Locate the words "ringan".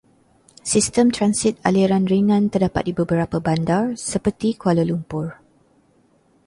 2.13-2.43